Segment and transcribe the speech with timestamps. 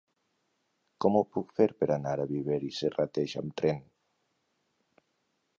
[1.05, 3.81] Com ho puc fer per anar a Viver i Serrateix amb tren?